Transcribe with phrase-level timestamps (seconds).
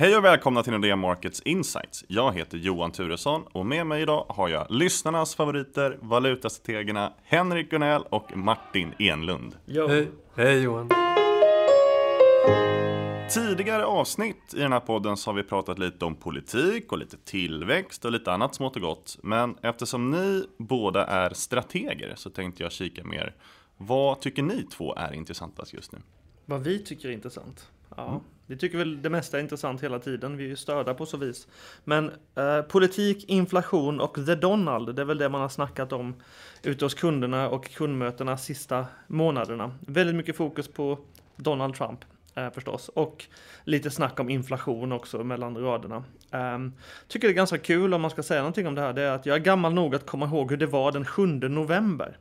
[0.00, 2.04] Hej och välkomna till Nordea Markets Insights.
[2.08, 8.02] Jag heter Johan Turesson och med mig idag har jag lyssnarnas favoriter, valutastrategerna Henrik Gunnell
[8.02, 9.56] och Martin Enlund.
[9.66, 9.86] Jo.
[9.88, 10.88] Hej, hej Johan.
[13.30, 17.16] Tidigare avsnitt i den här podden så har vi pratat lite om politik och lite
[17.16, 19.18] tillväxt och lite annat smått och gott.
[19.22, 23.34] Men eftersom ni båda är strateger så tänkte jag kika mer.
[23.76, 25.98] Vad tycker ni två är intressantast just nu?
[26.44, 27.70] Vad vi tycker är intressant.
[27.96, 30.36] Ja, vi tycker väl det mesta är intressant hela tiden.
[30.36, 31.48] Vi är ju störda på så vis.
[31.84, 36.14] Men eh, politik, inflation och The Donald, det är väl det man har snackat om
[36.62, 39.74] ute hos kunderna och kundmötena sista månaderna.
[39.80, 40.98] Väldigt mycket fokus på
[41.36, 43.24] Donald Trump eh, förstås och
[43.64, 46.04] lite snack om inflation också mellan raderna.
[46.30, 46.72] Um,
[47.08, 48.92] tycker det är ganska kul om man ska säga någonting om det här.
[48.92, 51.26] Det är att jag är gammal nog att komma ihåg hur det var den 7
[51.26, 52.18] november.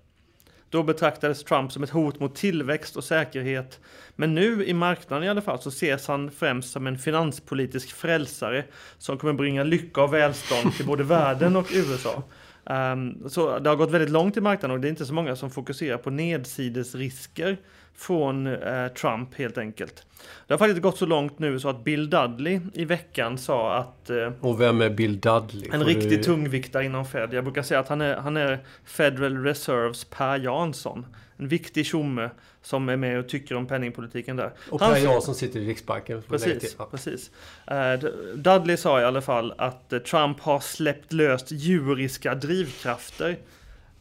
[0.69, 3.79] Då betraktades Trump som ett hot mot tillväxt och säkerhet.
[4.15, 8.63] Men nu i marknaden i alla fall så ses han främst som en finanspolitisk frälsare
[8.97, 12.23] som kommer bringa lycka och välstånd till både världen och USA.
[12.69, 15.35] Um, så det har gått väldigt långt i marknaden och det är inte så många
[15.35, 17.57] som fokuserar på nedsidesrisker
[17.95, 20.05] från eh, Trump helt enkelt.
[20.47, 24.09] Det har faktiskt gått så långt nu så att Bill Dudley i veckan sa att
[24.09, 25.69] eh, Och vem är Bill Dudley?
[25.73, 27.33] en Får riktig du- tungviktare inom Fed.
[27.33, 31.05] Jag brukar säga att han är, han är Federal Reserves Per Jansson.
[31.37, 32.29] En viktig tjomme
[32.61, 34.51] som är med och tycker om penningpolitiken där.
[34.69, 36.15] Och Per Jansson sitter i Riksbanken.
[36.15, 36.75] jag Precis.
[36.79, 36.85] Ja.
[36.91, 37.31] precis.
[37.67, 37.93] Eh,
[38.35, 43.37] Dudley sa i alla fall att eh, Trump har släppt löst djuriska drivkrafter.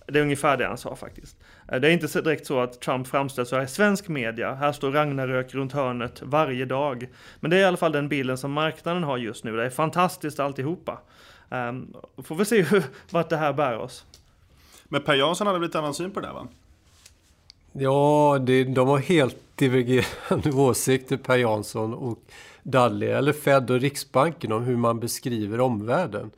[0.06, 1.36] Det är ungefär det han sa faktiskt.
[1.68, 4.54] Eh, Det är inte så direkt så att Trump framställs så här i svensk media.
[4.54, 7.08] Här står Ragnarök runt hörnet varje dag.
[7.40, 9.56] Men det är i alla fall den bilden som marknaden har just nu.
[9.56, 11.00] Det är fantastiskt alltihopa.
[11.48, 14.04] Um, får vi se hur, vart det här bär oss.
[14.84, 16.48] Men Per Jansson hade lite annan syn på det där va?
[17.78, 22.18] Ja, det, de har helt divergerande åsikter, Per Jansson och
[22.62, 26.30] Dudley, eller Fed och Riksbanken, om hur man beskriver omvärlden.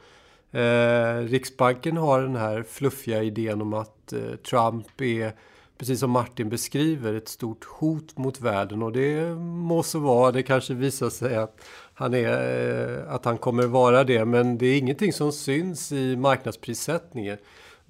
[0.52, 5.32] Eh, Riksbanken har den här fluffiga idén om att eh, Trump är,
[5.78, 8.82] precis som Martin beskriver, ett stort hot mot världen.
[8.82, 11.60] Och det må så vara, det kanske visar sig att
[11.94, 14.24] han, är, eh, att han kommer vara det.
[14.24, 17.38] Men det är ingenting som syns i marknadsprissättningen.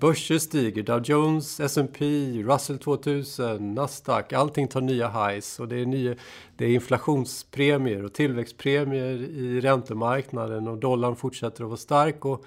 [0.00, 2.04] Börser stiger, Dow Jones, S&P,
[2.42, 6.14] Russell 2000, Nasdaq, allting tar nya highs och det är, nya,
[6.56, 12.44] det är inflationspremier och tillväxtpremier i räntemarknaden och dollarn fortsätter att vara stark och,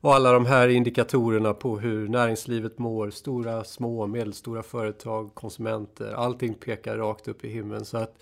[0.00, 6.54] och alla de här indikatorerna på hur näringslivet mår, stora, små, medelstora företag, konsumenter, allting
[6.54, 7.84] pekar rakt upp i himlen.
[7.84, 8.18] Så att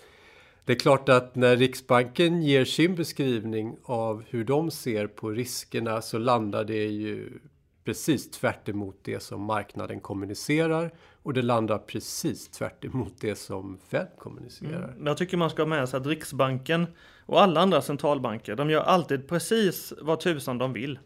[0.65, 6.01] det är klart att när Riksbanken ger sin beskrivning av hur de ser på riskerna
[6.01, 7.39] så landar det ju
[7.85, 10.91] precis tvärt emot det som marknaden kommunicerar
[11.23, 14.83] och det landar precis tvärt emot det som Fed kommunicerar.
[14.83, 14.95] Mm.
[14.97, 16.87] Men jag tycker man ska ha med sig att Riksbanken
[17.25, 20.99] och alla andra centralbanker, de gör alltid precis vad tusan de vill.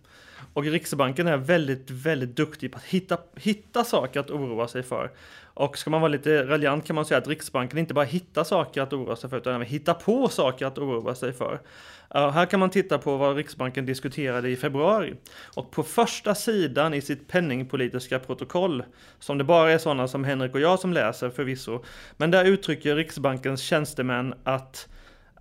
[0.54, 5.12] Och Riksbanken är väldigt, väldigt duktig på att hitta, hitta saker att oroa sig för.
[5.60, 8.82] Och ska man vara lite raljant kan man säga att Riksbanken inte bara hittar saker
[8.82, 11.54] att oroa sig för, utan även hittar på saker att oroa sig för.
[12.16, 15.14] Uh, här kan man titta på vad Riksbanken diskuterade i februari.
[15.56, 18.84] Och på första sidan i sitt penningpolitiska protokoll,
[19.20, 21.84] som det bara är sådana som Henrik och jag som läser förvisso,
[22.18, 24.90] men där uttrycker Riksbankens tjänstemän att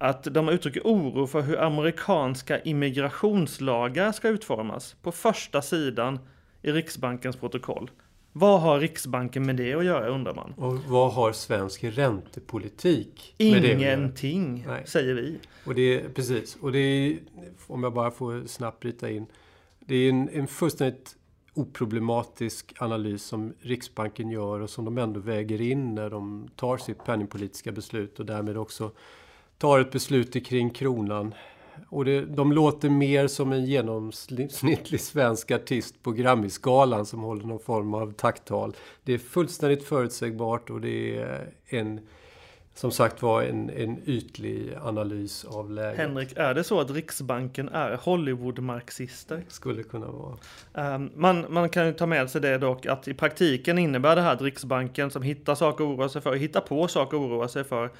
[0.00, 6.18] att de uttrycker oro för hur amerikanska immigrationslagar ska utformas på första sidan
[6.62, 7.90] i Riksbankens protokoll.
[8.38, 10.54] Vad har Riksbanken med det att göra undrar man?
[10.56, 13.80] Och vad har svensk räntepolitik med det att?
[13.80, 15.38] Ingenting, säger vi.
[15.64, 17.18] Och det är, precis, och det är,
[17.66, 19.26] om jag bara får snabbt bryta in.
[19.80, 21.16] Det är en, en fullständigt
[21.54, 27.04] oproblematisk analys som Riksbanken gör och som de ändå väger in när de tar sitt
[27.04, 28.90] penningpolitiska beslut och därmed också
[29.58, 31.34] tar ett beslut kring kronan.
[31.88, 37.58] Och det, de låter mer som en genomsnittlig svensk artist på Grammisgalan som håller någon
[37.58, 38.76] form av tacktal.
[39.04, 42.00] Det är fullständigt förutsägbart och det är en,
[42.74, 45.98] som sagt var, en, en ytlig analys av läget.
[45.98, 49.42] Henrik, är det så att Riksbanken är Hollywood-marxister?
[49.48, 50.94] Skulle kunna vara.
[50.94, 54.22] Um, man, man kan ju ta med sig det dock att i praktiken innebär det
[54.22, 57.48] här att Riksbanken som hittar saker att oroa sig för, hittar på saker att oroa
[57.48, 57.90] sig för,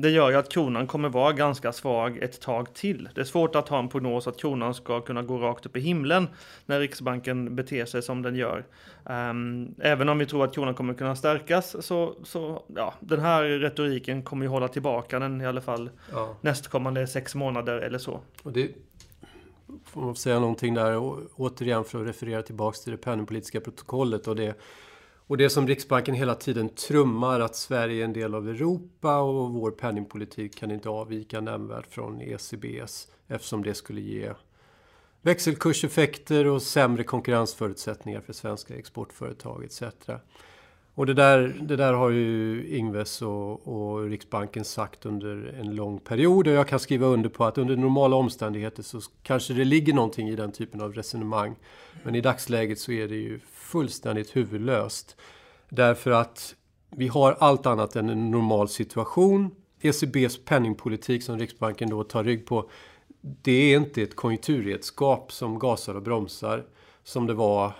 [0.00, 3.08] det gör ju att kronan kommer vara ganska svag ett tag till.
[3.14, 5.80] Det är svårt att ha en prognos att kronan ska kunna gå rakt upp i
[5.80, 6.28] himlen
[6.66, 8.64] när Riksbanken beter sig som den gör.
[9.04, 13.42] Um, även om vi tror att kronan kommer kunna stärkas så, så ja, den här
[13.44, 16.36] retoriken kommer ju hålla tillbaka den i alla fall Ja.
[16.40, 18.20] nästkommande sex månader eller så.
[18.42, 18.70] Och det
[19.84, 20.98] får man säga någonting där
[21.36, 24.54] återigen för att referera tillbaks till det penningpolitiska protokollet och det
[25.28, 29.50] och det som Riksbanken hela tiden trummar att Sverige är en del av Europa och
[29.50, 34.32] vår penningpolitik kan inte avvika nämnvärt från ECBs eftersom det skulle ge
[35.22, 39.82] växelkurseffekter och sämre konkurrensförutsättningar för svenska exportföretag etc.
[40.94, 45.98] Och det där, det där har ju Ingves och, och, Riksbanken sagt under en lång
[45.98, 49.94] period och jag kan skriva under på att under normala omständigheter så kanske det ligger
[49.94, 51.54] någonting i den typen av resonemang.
[52.02, 55.16] Men i dagsläget så är det ju fullständigt huvudlöst.
[55.68, 56.54] Därför att
[56.90, 59.50] vi har allt annat än en normal situation.
[59.80, 62.70] ECBs penningpolitik som Riksbanken då tar rygg på
[63.20, 66.64] det är inte ett konjunkturredskap som gasar och bromsar
[67.04, 67.72] som det var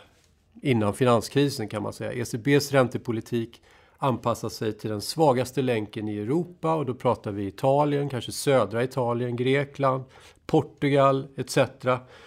[0.62, 2.12] innan finanskrisen kan man säga.
[2.12, 3.62] ECBs räntepolitik
[3.96, 8.84] anpassar sig till den svagaste länken i Europa och då pratar vi Italien, kanske södra
[8.84, 10.04] Italien, Grekland,
[10.46, 11.58] Portugal etc.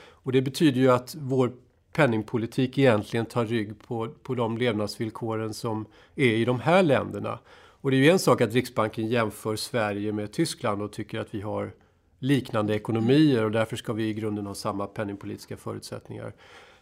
[0.09, 1.51] Och det betyder ju att vår
[1.93, 5.85] penningpolitik egentligen tar rygg på, på de levnadsvillkoren som
[6.15, 7.39] är i de här länderna.
[7.53, 11.35] Och det är ju en sak att Riksbanken jämför Sverige med Tyskland och tycker att
[11.35, 11.73] vi har
[12.19, 16.33] liknande ekonomier och därför ska vi i grunden ha samma penningpolitiska förutsättningar.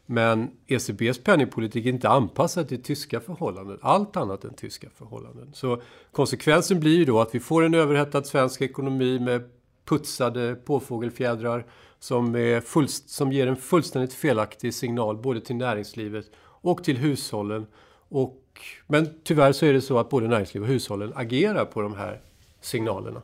[0.05, 5.51] Men ECBs penningpolitik är inte anpassad till tyska förhållanden, allt annat än tyska förhållanden.
[5.53, 9.49] Så konsekvensen blir ju då att vi får en överhettad svensk ekonomi med
[9.85, 11.65] putsade påfågelfjädrar
[11.99, 17.67] som, är fullst, som ger en fullständigt felaktig signal både till näringslivet och till hushållen.
[18.09, 18.43] Och,
[18.87, 22.21] men tyvärr så är det så att både näringsliv och hushållen agerar på de här
[22.61, 23.21] signalerna.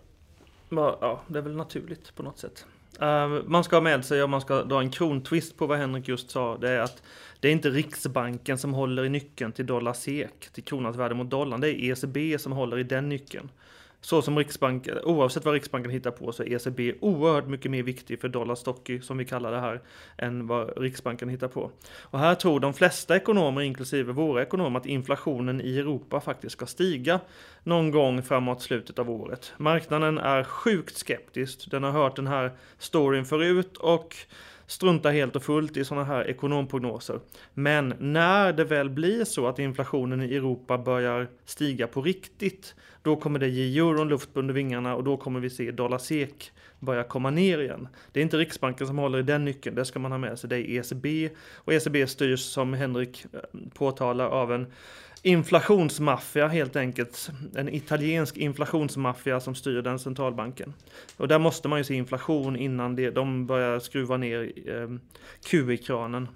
[0.69, 2.66] Ja, det är väl naturligt på något sätt.
[3.00, 6.07] Eh, man ska ha med sig, om man ska dra en krontwist på vad Henrik
[6.07, 7.04] just sa, det är att
[7.39, 11.30] det är inte Riksbanken som håller i nyckeln till dollar SEK, till kronans värde mot
[11.30, 11.62] dollarn.
[11.62, 13.50] Det är ECB som håller i den nyckeln
[14.06, 18.22] så som Riksbanken, oavsett vad Riksbanken hittar på så är ECB oerhört mycket mer viktig
[18.22, 19.81] för dollar stocky, som vi kallar det här,
[20.18, 21.72] än vad Riksbanken hittar på.
[22.02, 26.66] Och här tror de flesta ekonomer, inklusive våra ekonomer, att inflationen i Europa faktiskt ska
[26.66, 27.19] stiga
[27.63, 29.54] någon gång framåt slutet av året.
[29.57, 31.72] Marknaden är sjukt skeptisk.
[31.72, 34.16] Den har hört den här storyn förut och
[34.68, 37.20] struntar helt och fullt i sådana här ekonomprognoser.
[37.54, 43.16] Men när det väl blir så att inflationen i Europa börjar stiga på riktigt, då
[43.16, 47.04] kommer det ge euron luft under vingarna och då kommer vi se dollar SEK börja
[47.04, 47.88] komma ner igen.
[48.12, 50.50] Det är inte Riksbanken som håller i den nyckeln, det ska man ha med sig.
[50.50, 53.40] Det är ECB och ECB styrs som Henrik eh,
[53.74, 54.68] påtalar av en
[55.25, 57.31] inflationsmaffia helt enkelt.
[57.56, 60.74] En italiensk inflationsmaffia som styr den centralbanken.
[61.18, 64.89] Och där måste man ju se inflation innan det, de börjar skruva ner eh,
[65.45, 66.27] QE-kranen.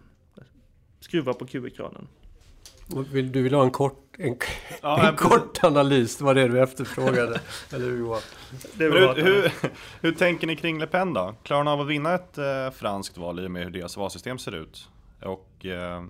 [1.00, 2.08] Skruva på QE-kranen.
[3.12, 4.38] Vill, du vill ha en kort, en,
[4.82, 7.42] ja, en kort analys, det var det du efterfrågade.
[7.74, 8.22] eller hur Johan?
[8.78, 9.52] Hur, hur,
[10.02, 11.36] hur, tänker ni kring Le Pen då?
[11.44, 14.40] Klarar hon av att vinna ett eh, franskt val i och med hur deras valsystem
[14.40, 14.90] ser ut?
[15.22, 16.04] Och eh,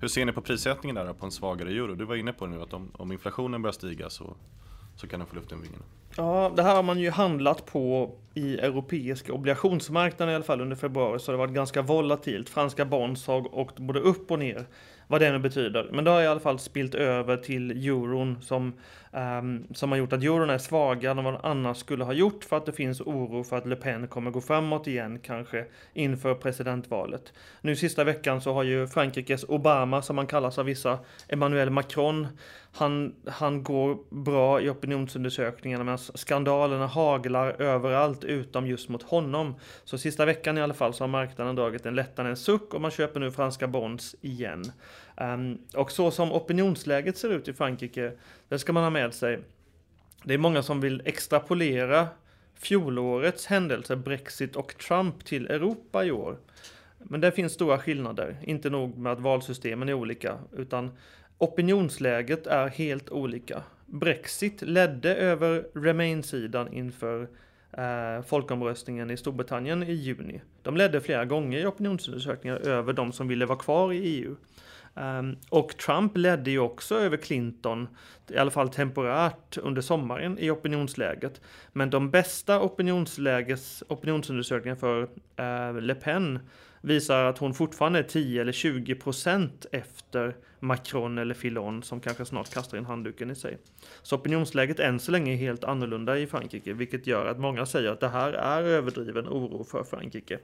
[0.00, 1.94] hur ser ni på prissättningen där på en svagare euro?
[1.94, 4.36] Du var inne på det nu att om, om inflationen börjar stiga så,
[4.96, 5.84] så kan den få luft i vingarna.
[6.16, 10.76] Ja, det här har man ju handlat på i europeiska obligationsmarknaden i alla fall under
[10.76, 12.48] februari, så det har varit ganska volatilt.
[12.48, 14.66] Franska bonds har åkt både upp och ner
[15.06, 15.90] vad det nu betyder.
[15.92, 18.72] Men det har i alla fall spilt över till euron som,
[19.12, 22.44] um, som har gjort att euron är svagare än vad den annars skulle ha gjort
[22.44, 26.34] för att det finns oro för att Le Pen kommer gå framåt igen kanske inför
[26.34, 27.32] presidentvalet.
[27.60, 32.26] Nu sista veckan så har ju Frankrikes Obama, som han kallas av vissa, Emmanuel Macron,
[32.72, 39.54] han, han går bra i opinionsundersökningarna medan skandalerna haglar överallt utom just mot honom.
[39.84, 42.90] Så sista veckan i alla fall så har marknaden dragit en lättnadens suck och man
[42.90, 44.64] köper nu franska bonds igen.
[45.20, 48.12] Um, och så som opinionsläget ser ut i Frankrike,
[48.48, 49.38] det ska man ha med sig.
[50.24, 52.08] Det är många som vill extrapolera
[52.54, 56.38] fjolårets händelser, Brexit och Trump till Europa i år.
[56.98, 58.36] Men det finns stora skillnader.
[58.44, 60.90] Inte nog med att valsystemen är olika, utan
[61.38, 63.62] opinionsläget är helt olika.
[63.86, 67.28] Brexit ledde över Remain-sidan inför
[67.72, 70.40] eh, folkomröstningen i Storbritannien i juni.
[70.62, 74.36] De ledde flera gånger i opinionsundersökningar över de som ville vara kvar i EU.
[75.00, 77.88] Um, och Trump ledde ju också över Clinton,
[78.30, 81.40] i alla fall temporärt under sommaren i opinionsläget.
[81.72, 85.02] Men de bästa opinionsläges, opinionsundersökningarna för
[85.36, 86.38] eh, Le Pen
[86.80, 92.24] visar att hon fortfarande är 10 eller 20 procent efter Macron eller Fillon som kanske
[92.24, 93.58] snart kastar in handduken i sig.
[94.02, 97.90] Så opinionsläget än så länge är helt annorlunda i Frankrike, vilket gör att många säger
[97.90, 100.38] att det här är överdriven oro för Frankrike,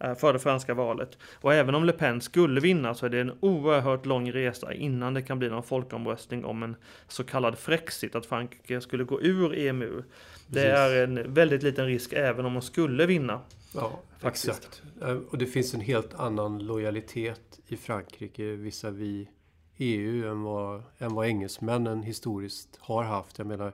[0.00, 1.18] eh, för det franska valet.
[1.40, 5.14] Och även om Le Pen skulle vinna så är det en oerhört lång resa innan
[5.14, 6.76] det kan bli någon folkomröstning om en
[7.08, 10.02] så kallad Frexit, att Frankrike skulle gå ur EMU.
[10.46, 10.70] Det Precis.
[10.70, 13.40] är en väldigt liten risk även om de skulle vinna.
[13.74, 14.48] Ja, faktiskt.
[14.48, 14.82] exakt.
[15.02, 19.28] Eh, och det finns en helt annan lojalitet i Frankrike visavi
[19.76, 23.38] EU än vad, än vad engelsmännen historiskt har haft.
[23.38, 23.72] Jag menar,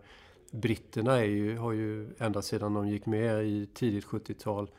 [0.51, 4.71] britterna är ju, har ju ända sedan de gick med i tidigt 70-tal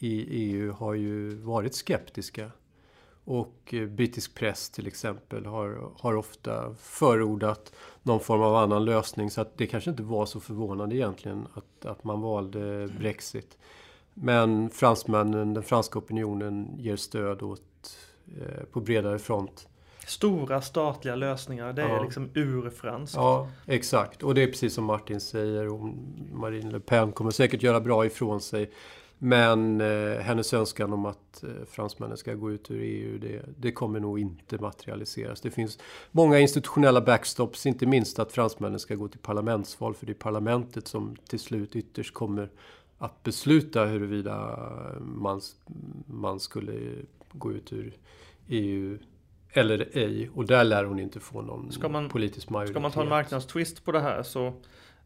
[0.00, 2.50] i EU har ju varit skeptiska.
[3.24, 9.30] Och eh, brittisk press till exempel har, har ofta förordat någon form av annan lösning.
[9.30, 13.58] Så att det kanske inte var så förvånande egentligen att, att man valde Brexit.
[14.14, 19.68] Men fransmännen, den franska opinionen ger stöd åt, eh, på bredare front.
[20.06, 21.88] Stora statliga lösningar, det ja.
[21.88, 23.16] är liksom urfranskt.
[23.16, 24.22] Ja, exakt.
[24.22, 25.68] Och det är precis som Martin säger.
[26.34, 28.70] Marine Le Pen kommer säkert göra bra ifrån sig.
[29.24, 33.72] Men eh, hennes önskan om att eh, fransmännen ska gå ut ur EU, det, det,
[33.72, 35.40] kommer nog inte materialiseras.
[35.40, 35.78] Det finns
[36.10, 40.88] många institutionella backstops, inte minst att fransmännen ska gå till parlamentsval, för det är parlamentet
[40.88, 42.50] som till slut ytterst kommer
[42.98, 44.58] att besluta huruvida
[45.00, 45.40] man,
[46.06, 46.92] man skulle
[47.32, 47.96] gå ut ur
[48.48, 48.98] EU
[49.52, 50.30] eller ej.
[50.34, 52.74] Och där lär hon inte få någon man, politisk majoritet.
[52.74, 54.52] Ska man ta en marknadstwist på det här så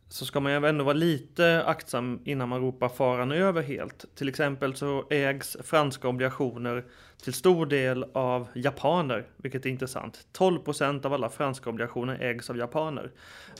[0.08, 4.04] så ska man ju ändå vara lite aktsam innan man ropar faran över helt.
[4.14, 6.84] Till exempel så ägs franska obligationer
[7.22, 10.26] till stor del av japaner, vilket är intressant.
[10.32, 13.10] 12 procent av alla franska obligationer ägs av japaner.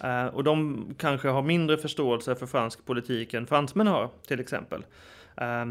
[0.04, 4.84] Eh, och de kanske har mindre förståelse för fransk politik än fransmän har, till exempel.
[5.36, 5.64] Eh,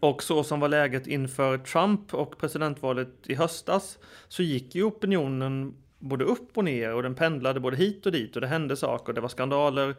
[0.00, 5.74] och så som var läget inför Trump och presidentvalet i höstas så gick ju opinionen
[5.98, 9.12] både upp och ner och den pendlade både hit och dit och det hände saker.
[9.12, 9.94] Det var skandaler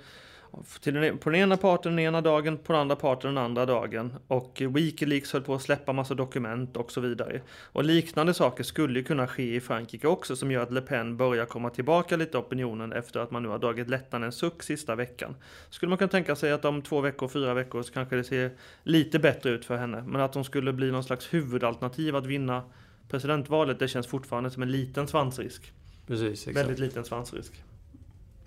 [0.81, 3.43] till den, e- på den ena parten den ena dagen, på den andra parten den
[3.43, 4.13] andra dagen.
[4.27, 7.41] Och Wikileaks höll på att släppa massa dokument och så vidare.
[7.63, 11.17] Och liknande saker skulle ju kunna ske i Frankrike också som gör att Le Pen
[11.17, 14.95] börjar komma tillbaka lite opinionen efter att man nu har dragit lättnaden en suck sista
[14.95, 15.35] veckan.
[15.69, 18.51] Skulle man kunna tänka sig att om två veckor, fyra veckor så kanske det ser
[18.83, 20.03] lite bättre ut för henne.
[20.07, 22.63] Men att hon skulle bli någon slags huvudalternativ att vinna
[23.09, 25.73] presidentvalet, det känns fortfarande som en liten svansrisk.
[26.09, 26.57] Precis, exakt.
[26.57, 27.63] Väldigt liten svansrisk.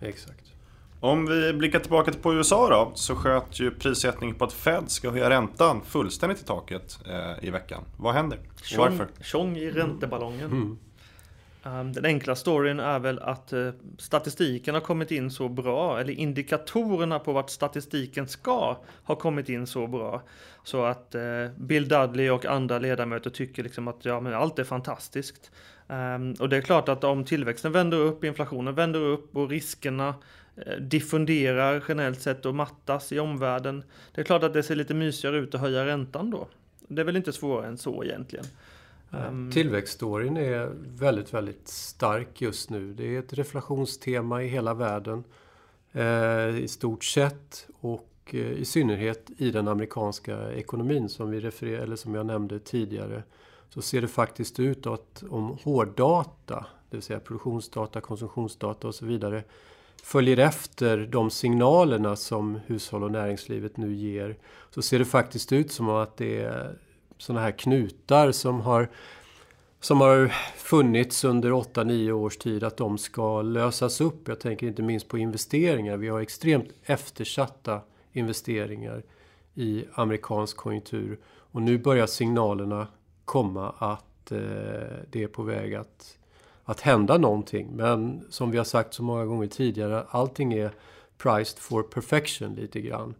[0.00, 0.52] Exakt.
[1.00, 5.10] Om vi blickar tillbaka på USA då, så sköt ju prissättningen på att Fed ska
[5.10, 7.84] höja räntan fullständigt i taket eh, i veckan.
[7.96, 8.38] Vad händer?
[8.72, 9.08] Och varför?
[9.20, 10.50] Tjong i ränteballongen.
[10.50, 10.78] Mm.
[11.64, 16.12] Um, den enkla storyn är väl att uh, statistiken har kommit in så bra, eller
[16.12, 20.22] indikatorerna på vart statistiken ska ha kommit in så bra.
[20.64, 24.64] Så att uh, Bill Dudley och andra ledamöter tycker liksom att ja, men allt är
[24.64, 25.50] fantastiskt.
[25.92, 30.14] Um, och det är klart att om tillväxten vänder upp, inflationen vänder upp och riskerna
[30.58, 33.84] uh, diffunderar generellt sett och mattas i omvärlden.
[34.14, 36.48] Det är klart att det ser lite mysigare ut att höja räntan då.
[36.88, 38.44] Det är väl inte svårare än så egentligen.
[39.10, 42.92] Um, Tillväxtstoryn är väldigt, väldigt stark just nu.
[42.92, 45.24] Det är ett reflationstema i hela världen
[45.92, 51.82] eh, i stort sett och eh, i synnerhet i den amerikanska ekonomin som vi refererar,
[51.82, 53.22] eller som jag nämnde tidigare
[53.74, 59.06] så ser det faktiskt ut att om hårddata, det vill säga produktionsdata, konsumtionsdata och så
[59.06, 59.44] vidare
[60.02, 64.36] följer efter de signalerna som hushåll och näringslivet nu ger
[64.70, 66.78] så ser det faktiskt ut som att det är
[67.18, 68.88] sådana här knutar som har
[69.80, 74.28] som har funnits under 8-9 års tid att de ska lösas upp.
[74.28, 75.96] Jag tänker inte minst på investeringar.
[75.96, 77.80] Vi har extremt eftersatta
[78.12, 79.02] investeringar
[79.54, 81.18] i amerikansk konjunktur.
[81.24, 82.86] Och nu börjar signalerna
[83.24, 84.38] komma att eh,
[85.10, 86.18] det är på väg att,
[86.64, 87.68] att hända någonting.
[87.76, 90.72] Men som vi har sagt så många gånger tidigare, allting är
[91.18, 93.14] priced for perfection lite grann.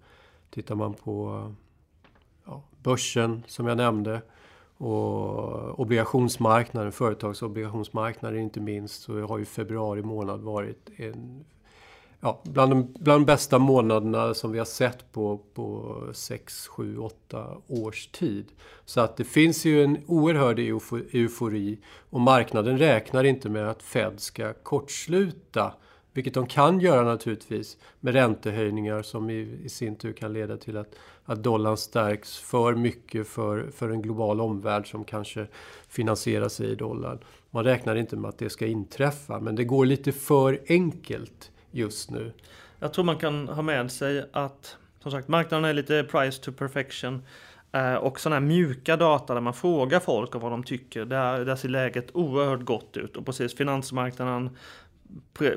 [0.51, 1.47] Tittar man på
[2.47, 4.23] ja, börsen som jag nämnde
[4.77, 11.45] och obligationsmarknaden, företagsobligationsmarknaden inte minst, så har ju februari månad varit en
[12.23, 16.99] ja, bland, de, bland de bästa månaderna som vi har sett på, på 6, 7,
[16.99, 18.47] 8 års tid.
[18.85, 21.79] Så att det finns ju en oerhörd eufori
[22.11, 25.73] och marknaden räknar inte med att Fed ska kortsluta
[26.13, 30.77] vilket de kan göra naturligtvis med räntehöjningar som i, i sin tur kan leda till
[30.77, 35.47] att, att dollarn stärks för mycket för, för en global omvärld som kanske
[35.89, 37.19] finansierar sig i dollarn.
[37.51, 42.11] Man räknar inte med att det ska inträffa men det går lite för enkelt just
[42.11, 42.33] nu.
[42.79, 46.53] Jag tror man kan ha med sig att som sagt marknaden är lite price to
[46.53, 47.23] perfection.
[47.73, 51.05] Eh, och sådana här mjuka data där man frågar folk om vad de tycker.
[51.05, 53.17] Där, där ser läget oerhört gott ut.
[53.17, 54.57] Och precis finansmarknaden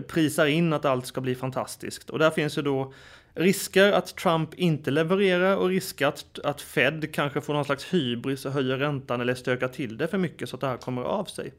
[0.08, 2.10] prisar in att allt ska bli fantastiskt.
[2.10, 2.94] Och där finns ju då
[3.34, 8.46] risker att Trump inte levererar och risker att, att Fed kanske får någon slags hybris
[8.46, 11.26] och höjer räntan eller stökar till det för mycket så att det här kommer av
[11.26, 11.54] sig.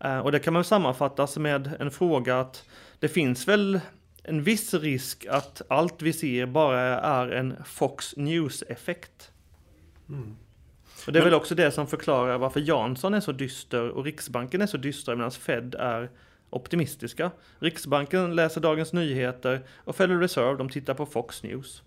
[0.00, 2.64] Eh, och det kan man sammanfattas med en fråga att
[2.98, 3.80] det finns väl
[4.22, 9.30] en viss risk att allt vi ser bara är en Fox News-effekt.
[10.08, 10.36] Mm.
[11.06, 14.62] Och det är väl också det som förklarar varför Jansson är så dyster och Riksbanken
[14.62, 16.10] är så dystra medan Fed är
[16.50, 17.30] optimistiska.
[17.58, 21.82] Riksbanken läser Dagens Nyheter och Federal Reserve de tittar på Fox News.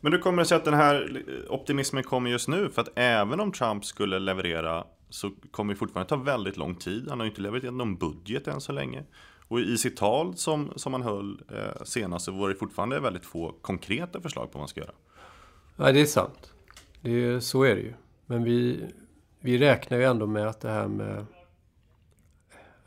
[0.00, 2.70] Men hur kommer det sig att den här optimismen kommer just nu?
[2.70, 7.06] För att även om Trump skulle leverera så kommer det fortfarande ta väldigt lång tid.
[7.08, 9.04] Han har ju inte levererat någon budget än så länge.
[9.48, 13.26] Och i sitt tal som, som han höll eh, senast så var det fortfarande väldigt
[13.26, 14.94] få konkreta förslag på vad man ska göra.
[15.76, 16.52] Nej, det är sant.
[17.00, 17.94] Det är, så är det ju.
[18.26, 18.84] Men vi,
[19.40, 21.26] vi räknar ju ändå med att det här med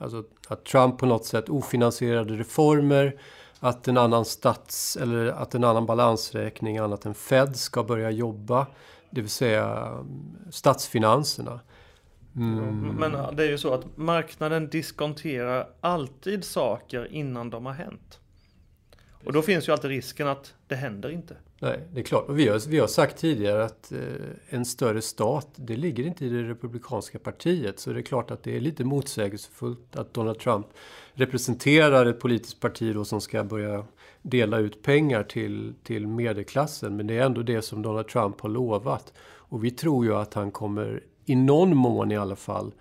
[0.01, 3.21] Alltså att Trump på något sätt ofinansierade reformer,
[3.59, 8.67] att en annan stats eller att en annan balansräkning annat än Fed ska börja jobba,
[9.09, 11.59] det vill säga mm, statsfinanserna.
[12.35, 12.95] Mm.
[12.95, 18.19] Men det är ju så att marknaden diskonterar alltid saker innan de har hänt.
[19.25, 21.35] Och då finns ju alltid risken att det händer inte.
[21.61, 22.29] Nej, det är klart.
[22.29, 23.99] Och vi har, vi har sagt tidigare att eh,
[24.49, 27.79] en större stat, det ligger inte i det republikanska partiet.
[27.79, 30.67] Så det är klart att det är lite motsägelsefullt att Donald Trump
[31.13, 33.85] representerar ett politiskt parti då som ska börja
[34.21, 36.95] dela ut pengar till, till medelklassen.
[36.95, 39.13] Men det är ändå det som Donald Trump har lovat.
[39.21, 42.73] Och vi tror ju att han kommer, i någon mån i alla fall,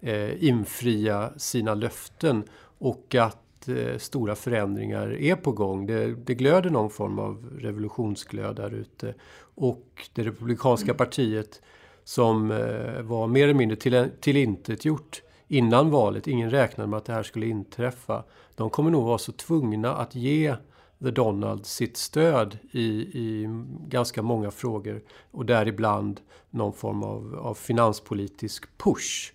[0.00, 2.44] eh, infria sina löften.
[2.78, 5.86] Och att eh, stora förändringar är på gång.
[5.86, 9.14] Det, det glöder någon form av revolutionsglöd där ute.
[9.54, 11.62] Och det republikanska partiet
[12.04, 16.26] som eh, var mer eller mindre till, tillintetgjort innan valet.
[16.26, 18.24] Ingen räknade med att det här skulle inträffa.
[18.54, 20.54] De kommer nog vara så tvungna att ge
[21.02, 23.48] The Donald sitt stöd i, i
[23.88, 29.32] ganska många frågor och däribland någon form av, av finanspolitisk push.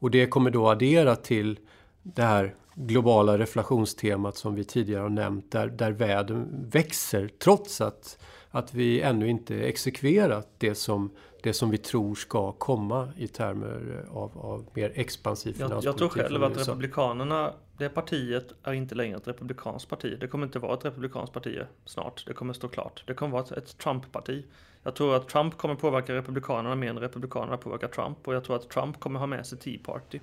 [0.00, 1.58] Och det kommer då addera till
[2.02, 8.18] det här globala reflationstemat som vi tidigare har nämnt, där, där världen växer trots att,
[8.50, 11.10] att vi ännu inte exekverat det som,
[11.42, 15.84] det som vi tror ska komma i termer av, av mer expansiv finanspolitik.
[15.84, 20.16] Jag, jag tror själv att Republikanerna, det partiet är inte längre ett republikanskt parti.
[20.20, 22.26] Det kommer inte vara ett republikanskt parti snart.
[22.26, 23.02] Det kommer stå klart.
[23.06, 24.44] Det kommer vara ett, ett Trump-parti.
[24.82, 28.28] Jag tror att Trump kommer påverka Republikanerna mer än Republikanerna påverkar Trump.
[28.28, 30.20] Och jag tror att Trump kommer ha med sig Tea Party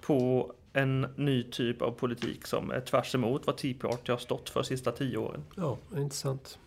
[0.00, 4.50] på en ny typ av politik som är tvärs emot vad Tea Party har stått
[4.50, 5.44] för de sista tio åren.
[5.56, 6.58] Ja, intressant.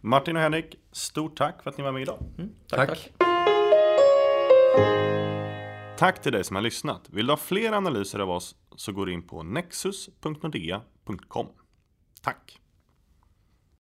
[0.00, 2.18] Martin och Henrik, stort tack för att ni var med idag.
[2.38, 3.12] Mm, tack, tack.
[3.18, 3.26] tack.
[5.98, 7.08] Tack till dig som har lyssnat.
[7.10, 11.46] Vill du ha fler analyser av oss så går du in på nexus.nordea.com.
[12.22, 12.60] Tack!